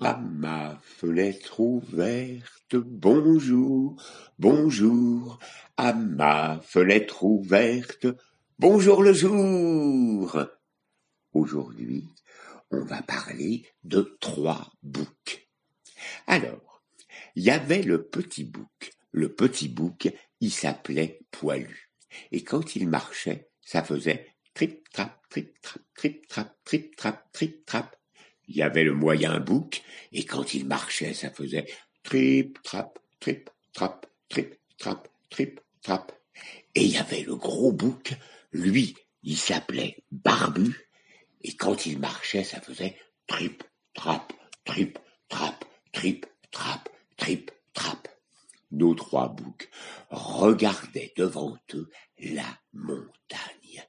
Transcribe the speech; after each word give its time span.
À 0.00 0.16
ma 0.16 0.80
fenêtre 0.80 1.58
ouverte, 1.58 2.76
bonjour, 2.76 4.00
bonjour, 4.38 5.40
à 5.76 5.92
ma 5.92 6.60
fenêtre 6.60 7.24
ouverte, 7.24 8.06
bonjour 8.60 9.02
le 9.02 9.12
jour. 9.12 10.38
Aujourd'hui, 11.32 12.04
on 12.70 12.84
va 12.84 13.02
parler 13.02 13.66
de 13.82 14.16
trois 14.20 14.70
boucs. 14.84 15.48
Alors, 16.28 16.84
il 17.34 17.42
y 17.42 17.50
avait 17.50 17.82
le 17.82 18.06
petit 18.06 18.44
bouc. 18.44 18.92
Le 19.10 19.34
petit 19.34 19.68
bouc, 19.68 20.14
il 20.38 20.52
s'appelait 20.52 21.26
Poilu. 21.32 21.90
Et 22.30 22.44
quand 22.44 22.76
il 22.76 22.88
marchait, 22.88 23.50
ça 23.62 23.82
faisait 23.82 24.28
trip 24.54 24.88
trap, 24.90 25.20
trip 25.28 25.60
trap, 26.28 26.56
trip 27.32 27.64
Il 28.48 28.56
y 28.56 28.62
avait 28.62 28.84
le 28.84 28.94
moyen 28.94 29.38
bouc, 29.40 29.82
et 30.12 30.24
quand 30.24 30.54
il 30.54 30.66
marchait, 30.66 31.14
ça 31.14 31.30
faisait 31.30 31.66
trip, 32.02 32.58
trap, 32.62 32.98
trip, 33.20 33.50
trap, 33.72 34.06
trip, 34.28 34.54
trap, 34.78 35.08
trip, 35.28 35.60
trap. 35.82 36.12
Et 36.74 36.84
il 36.84 36.92
y 36.92 36.96
avait 36.96 37.22
le 37.22 37.36
gros 37.36 37.72
bouc, 37.72 38.14
lui, 38.52 38.96
il 39.22 39.36
s'appelait 39.36 40.02
Barbu, 40.10 40.88
et 41.42 41.54
quand 41.54 41.86
il 41.86 41.98
marchait, 41.98 42.44
ça 42.44 42.60
faisait 42.60 42.96
trip, 43.26 43.62
trap, 43.94 44.32
trip, 44.64 44.98
trap, 45.28 45.64
trip, 45.92 46.26
trap, 46.50 46.88
trip, 47.16 47.50
trap. 47.74 48.08
Nos 48.70 48.94
trois 48.94 49.28
boucs 49.28 49.68
regardaient 50.10 51.12
devant 51.16 51.56
eux 51.74 51.90
la 52.18 52.58
montagne, 52.72 53.84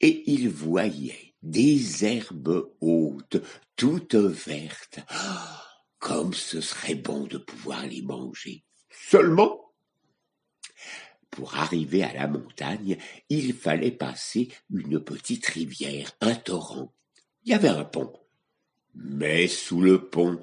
et 0.00 0.30
ils 0.30 0.48
voyaient 0.48 1.31
des 1.42 2.04
herbes 2.04 2.70
hautes, 2.80 3.42
toutes 3.76 4.14
vertes. 4.14 5.00
comme 5.98 6.34
ce 6.34 6.60
serait 6.60 6.96
bon 6.96 7.26
de 7.26 7.38
pouvoir 7.38 7.86
les 7.86 8.02
manger. 8.02 8.64
Seulement, 8.90 9.72
pour 11.30 11.54
arriver 11.54 12.02
à 12.02 12.12
la 12.12 12.26
montagne, 12.26 12.98
il 13.28 13.54
fallait 13.54 13.92
passer 13.92 14.48
une 14.70 14.98
petite 14.98 15.46
rivière, 15.46 16.10
un 16.20 16.34
torrent. 16.34 16.92
Il 17.44 17.52
y 17.52 17.54
avait 17.54 17.68
un 17.68 17.84
pont. 17.84 18.12
Mais 18.94 19.46
sous 19.46 19.80
le 19.80 20.08
pont, 20.08 20.42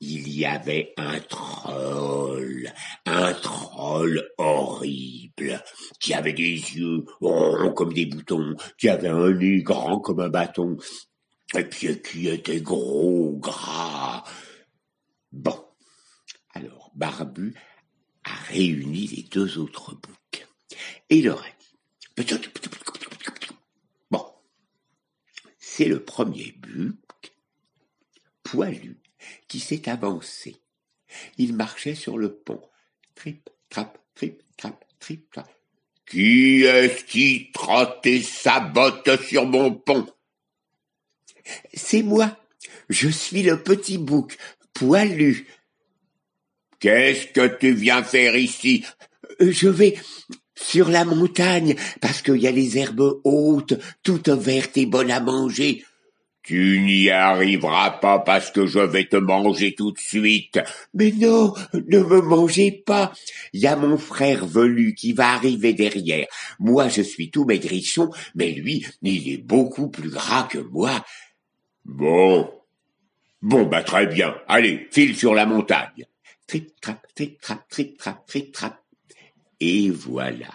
il 0.00 0.28
y 0.28 0.44
avait 0.44 0.92
un 0.96 1.20
troll, 1.20 2.72
un 3.06 3.32
troll 3.34 4.28
horrible, 4.36 5.62
qui 6.00 6.14
avait 6.14 6.32
des 6.32 6.52
yeux 6.52 7.04
ronds 7.20 7.72
comme 7.72 7.92
des 7.92 8.06
boutons, 8.06 8.54
qui 8.78 8.88
avait 8.88 9.08
un 9.08 9.30
nez 9.30 9.62
grand 9.62 10.00
comme 10.00 10.20
un 10.20 10.28
bâton, 10.28 10.76
et 11.56 11.64
puis 11.64 12.00
qui 12.02 12.28
était 12.28 12.60
gros, 12.60 13.36
gras. 13.38 14.24
Bon. 15.32 15.64
Alors, 16.54 16.90
Barbu 16.94 17.54
a 18.24 18.34
réuni 18.48 19.06
les 19.06 19.22
deux 19.22 19.58
autres 19.58 19.94
boucs, 19.94 20.46
et 21.10 21.22
leur 21.22 21.42
a 21.42 21.46
bon, 24.10 24.24
c'est 25.58 25.84
le 25.84 26.02
premier 26.02 26.52
bouc, 26.52 26.96
poilu, 28.42 28.98
qui 29.48 29.60
s'est 29.60 29.88
avancé. 29.88 30.56
Il 31.38 31.54
marchait 31.54 31.94
sur 31.94 32.18
le 32.18 32.32
pont. 32.32 32.62
Trip, 33.14 33.48
trap, 33.70 33.98
trip, 34.14 34.42
trap, 34.56 34.84
trip, 34.98 35.30
trap. 35.30 35.48
Qui 36.08 36.62
est-ce 36.62 37.04
qui 37.04 37.50
trottait 37.52 38.22
sa 38.22 38.60
botte 38.60 39.20
sur 39.22 39.46
mon 39.46 39.72
pont? 39.72 40.06
C'est 41.74 42.02
moi. 42.02 42.36
Je 42.88 43.08
suis 43.08 43.42
le 43.42 43.62
petit 43.62 43.98
bouc, 43.98 44.36
poilu. 44.72 45.46
Qu'est-ce 46.78 47.28
que 47.28 47.46
tu 47.58 47.72
viens 47.72 48.04
faire 48.04 48.36
ici? 48.36 48.84
Je 49.40 49.68
vais 49.68 49.98
sur 50.54 50.88
la 50.88 51.04
montagne, 51.04 51.76
parce 52.00 52.22
qu'il 52.22 52.36
y 52.36 52.46
a 52.46 52.52
les 52.52 52.78
herbes 52.78 53.20
hautes, 53.24 53.74
toutes 54.02 54.28
vertes 54.28 54.76
et 54.76 54.86
bonnes 54.86 55.10
à 55.10 55.20
manger. 55.20 55.84
Tu 56.46 56.80
n'y 56.80 57.10
arriveras 57.10 57.90
pas 57.90 58.20
parce 58.20 58.52
que 58.52 58.66
je 58.66 58.78
vais 58.78 59.08
te 59.08 59.16
manger 59.16 59.74
tout 59.74 59.90
de 59.90 59.98
suite. 59.98 60.60
Mais 60.94 61.10
non, 61.10 61.52
ne 61.74 61.98
me 61.98 62.20
mangez 62.20 62.70
pas. 62.70 63.12
Il 63.52 63.58
y 63.58 63.66
a 63.66 63.74
mon 63.74 63.98
frère 63.98 64.46
velu 64.46 64.94
qui 64.94 65.12
va 65.12 65.30
arriver 65.30 65.72
derrière. 65.72 66.28
Moi, 66.60 66.86
je 66.88 67.02
suis 67.02 67.32
tout 67.32 67.46
maigrichon, 67.46 68.10
mais 68.36 68.52
lui, 68.52 68.86
il 69.02 69.28
est 69.28 69.38
beaucoup 69.38 69.88
plus 69.88 70.08
gras 70.08 70.44
que 70.44 70.58
moi. 70.58 71.04
Bon. 71.84 72.48
Bon, 73.42 73.64
bah, 73.64 73.82
très 73.82 74.06
bien. 74.06 74.36
Allez, 74.46 74.86
file 74.92 75.16
sur 75.16 75.34
la 75.34 75.46
montagne. 75.46 76.06
Trip, 76.46 76.80
trap, 76.80 77.04
trip, 77.16 77.40
trap, 77.40 77.68
trip, 77.68 77.98
trap, 77.98 78.24
trip, 78.24 78.52
trap. 78.52 78.80
Et 79.58 79.90
voilà. 79.90 80.54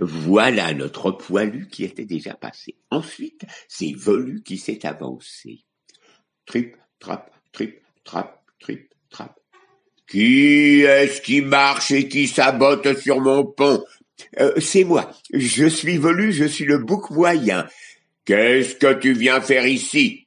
Voilà 0.00 0.74
notre 0.74 1.10
poilu 1.10 1.68
qui 1.68 1.84
était 1.84 2.04
déjà 2.04 2.34
passé. 2.34 2.76
Ensuite, 2.90 3.44
c'est 3.68 3.94
Velu 3.96 4.42
qui 4.42 4.58
s'est 4.58 4.84
avancé. 4.86 5.64
Trip, 6.46 6.76
trap, 6.98 7.32
trip, 7.52 7.80
trap, 8.04 8.42
trip, 8.60 8.92
trap. 9.10 9.38
Qui 10.06 10.82
est-ce 10.82 11.22
qui 11.22 11.40
marche 11.40 11.90
et 11.90 12.08
qui 12.08 12.26
sabote 12.26 12.98
sur 12.98 13.20
mon 13.20 13.44
pont? 13.46 13.84
Euh, 14.40 14.52
C'est 14.60 14.84
moi. 14.84 15.10
Je 15.32 15.66
suis 15.66 15.96
Velu, 15.96 16.32
je 16.32 16.44
suis 16.44 16.66
le 16.66 16.78
bouc 16.78 17.10
moyen. 17.10 17.66
Qu'est-ce 18.24 18.76
que 18.76 18.92
tu 18.92 19.14
viens 19.14 19.40
faire 19.40 19.66
ici? 19.66 20.26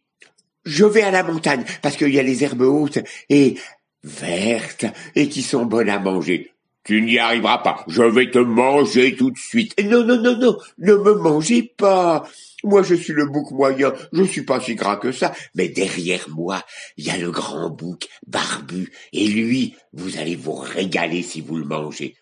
Je 0.66 0.86
vais 0.86 1.04
à 1.04 1.12
la 1.12 1.24
montagne 1.24 1.64
parce 1.84 1.96
qu'il 1.96 2.14
y 2.14 2.20
a 2.20 2.24
les 2.24 2.44
herbes 2.44 2.62
hautes 2.62 3.00
et 3.30 3.58
vertes 4.04 4.86
et 5.14 5.30
qui 5.30 5.44
sont 5.44 5.66
bonnes 5.66 5.90
à 5.90 6.00
manger. 6.00 6.55
Tu 6.86 7.02
n'y 7.02 7.18
arriveras 7.18 7.58
pas. 7.58 7.84
Je 7.88 8.04
vais 8.04 8.30
te 8.30 8.38
manger 8.38 9.16
tout 9.16 9.32
de 9.32 9.38
suite. 9.38 9.74
Non, 9.84 10.06
non, 10.06 10.22
non, 10.22 10.38
non, 10.38 10.58
ne 10.78 10.94
me 10.94 11.16
mangez 11.16 11.64
pas. 11.64 12.30
Moi, 12.64 12.84
je 12.84 12.94
suis 12.94 13.12
le 13.12 13.26
bouc 13.26 13.50
moyen. 13.52 13.92
Je 14.14 14.22
ne 14.22 14.28
suis 14.28 14.44
pas 14.44 14.62
si 14.62 14.76
gras 14.76 14.98
que 14.98 15.12
ça. 15.12 15.34
Mais 15.56 15.68
derrière 15.68 16.30
moi, 16.30 16.64
il 16.98 17.06
y 17.06 17.10
a 17.10 17.18
le 17.18 17.32
grand 17.32 17.72
bouc 17.72 18.08
barbu. 18.28 18.92
Et 19.14 19.28
lui, 19.28 19.76
vous 19.94 20.18
allez 20.20 20.36
vous 20.36 20.54
régaler 20.54 21.24
si 21.24 21.42
vous 21.42 21.58
le 21.58 21.66
mangez. 21.66 22.16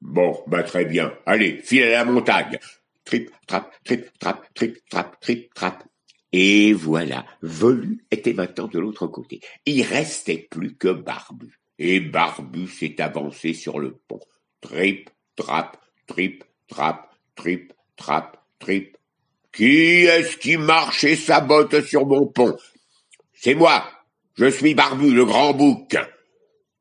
Bon, 0.00 0.40
bah 0.48 0.64
très 0.64 0.84
bien. 0.84 1.12
Allez, 1.24 1.60
file 1.62 1.84
à 1.84 1.90
la 1.90 2.04
montagne. 2.04 2.58
Trip, 3.04 3.30
trap, 3.46 3.72
trip, 3.84 4.06
trap, 4.18 4.42
trip, 4.54 4.76
trap, 4.90 5.20
trip, 5.20 5.54
trap. 5.54 5.84
Et 6.32 6.72
voilà, 6.72 7.24
Velu 7.42 8.04
était 8.10 8.34
maintenant 8.34 8.66
de 8.66 8.78
l'autre 8.80 9.06
côté. 9.06 9.40
Il 9.66 9.82
restait 9.82 10.48
plus 10.50 10.74
que 10.74 10.88
Barbu 10.88 11.57
et 11.78 12.00
Barbu 12.00 12.66
s'est 12.66 13.00
avancé 13.00 13.54
sur 13.54 13.78
le 13.78 13.96
pont. 14.08 14.20
Trip, 14.60 15.10
trap, 15.36 15.76
trip, 16.06 16.44
trap, 16.68 17.10
trip, 17.36 17.72
trap, 17.96 18.36
trip. 18.58 18.96
Qui 19.52 20.04
est-ce 20.04 20.36
qui 20.36 20.56
marche 20.56 21.04
et 21.04 21.16
sabote 21.16 21.80
sur 21.82 22.06
mon 22.06 22.26
pont? 22.26 22.56
C'est 23.32 23.54
moi. 23.54 23.88
Je 24.36 24.46
suis 24.50 24.74
Barbu, 24.74 25.12
le 25.12 25.24
grand 25.24 25.52
bouc. 25.52 25.96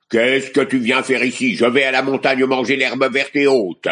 Qu'est-ce 0.10 0.52
que 0.52 0.62
tu 0.62 0.80
viens 0.80 1.04
faire 1.04 1.24
ici? 1.24 1.56
Je 1.56 1.66
vais 1.66 1.84
à 1.84 1.92
la 1.92 2.02
montagne 2.02 2.46
manger 2.46 2.76
l'herbe 2.76 3.12
verte 3.12 3.36
et 3.36 3.48
haute. 3.48 3.88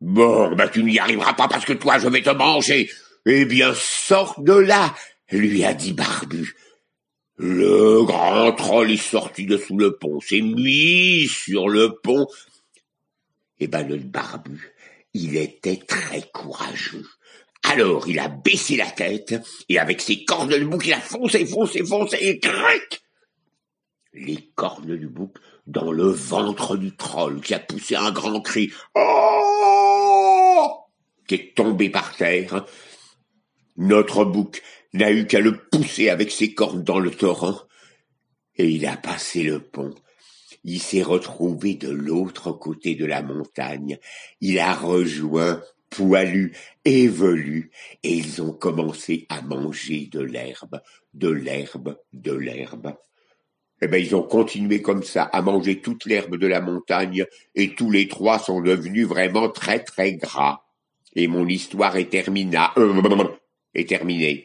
Bon, 0.00 0.54
ben 0.54 0.68
tu 0.68 0.82
n'y 0.82 0.98
arriveras 0.98 1.34
pas 1.34 1.48
parce 1.48 1.64
que 1.64 1.72
toi 1.72 1.98
je 1.98 2.08
vais 2.08 2.22
te 2.22 2.30
manger. 2.30 2.90
Eh 3.26 3.44
bien, 3.44 3.72
sors 3.74 4.40
de 4.40 4.54
là, 4.54 4.94
lui 5.30 5.64
a 5.64 5.74
dit 5.74 5.92
Barbu. 5.92 6.54
Le 7.42 8.04
grand 8.04 8.52
troll 8.52 8.90
est 8.90 8.98
sorti 8.98 9.46
de 9.46 9.56
sous 9.56 9.78
le 9.78 9.96
pont, 9.96 10.20
s'est 10.20 10.42
mis 10.42 11.26
sur 11.26 11.70
le 11.70 11.94
pont. 11.94 12.26
Eh 13.60 13.66
ben, 13.66 13.88
le 13.88 13.96
barbu, 13.96 14.74
il 15.14 15.38
était 15.38 15.78
très 15.78 16.20
courageux. 16.34 17.06
Alors, 17.62 18.06
il 18.10 18.18
a 18.18 18.28
baissé 18.28 18.76
la 18.76 18.90
tête, 18.90 19.34
et 19.70 19.78
avec 19.78 20.02
ses 20.02 20.22
cornes 20.26 20.50
de 20.50 20.62
bouc, 20.62 20.86
il 20.86 20.92
a 20.92 21.00
foncé, 21.00 21.46
foncé, 21.46 21.82
foncé, 21.82 22.18
et 22.20 22.40
crac 22.40 23.00
Les 24.12 24.50
cornes 24.54 24.98
du 24.98 25.08
bouc 25.08 25.32
dans 25.66 25.92
le 25.92 26.10
ventre 26.10 26.76
du 26.76 26.94
troll, 26.94 27.40
qui 27.40 27.54
a 27.54 27.58
poussé 27.58 27.96
un 27.96 28.10
grand 28.10 28.42
cri. 28.42 28.70
Oh 28.94 29.50
qui 31.26 31.36
est 31.36 31.54
tombé 31.54 31.88
par 31.88 32.16
terre. 32.16 32.66
Notre 33.76 34.24
bouc 34.24 34.62
n'a 34.92 35.10
eu 35.12 35.26
qu'à 35.26 35.40
le 35.40 35.56
pousser 35.56 36.08
avec 36.08 36.30
ses 36.30 36.54
cornes 36.54 36.82
dans 36.82 36.98
le 36.98 37.10
torrent, 37.10 37.60
et 38.56 38.68
il 38.68 38.86
a 38.86 38.96
passé 38.96 39.42
le 39.42 39.60
pont. 39.60 39.94
Il 40.64 40.80
s'est 40.80 41.02
retrouvé 41.02 41.74
de 41.74 41.88
l'autre 41.88 42.52
côté 42.52 42.94
de 42.94 43.06
la 43.06 43.22
montagne. 43.22 43.98
Il 44.40 44.58
a 44.58 44.74
rejoint 44.74 45.62
Poilu 45.90 46.52
et 46.84 47.10
et 48.02 48.14
ils 48.14 48.42
ont 48.42 48.52
commencé 48.52 49.26
à 49.28 49.42
manger 49.42 50.08
de 50.12 50.20
l'herbe, 50.20 50.80
de 51.14 51.28
l'herbe, 51.28 51.98
de 52.12 52.32
l'herbe. 52.32 52.94
Eh 53.82 53.88
bien, 53.88 53.98
ils 53.98 54.14
ont 54.14 54.22
continué 54.22 54.82
comme 54.82 55.02
ça 55.02 55.24
à 55.24 55.42
manger 55.42 55.80
toute 55.80 56.04
l'herbe 56.04 56.36
de 56.36 56.46
la 56.46 56.60
montagne, 56.60 57.24
et 57.54 57.74
tous 57.74 57.90
les 57.90 58.08
trois 58.08 58.38
sont 58.38 58.60
devenus 58.60 59.06
vraiment 59.06 59.48
très 59.48 59.82
très 59.82 60.14
gras. 60.14 60.62
Et 61.16 61.26
mon 61.26 61.46
histoire 61.48 61.96
est 61.96 62.10
terminée. 62.10 62.58
Est 63.74 63.88
terminée. 63.88 64.38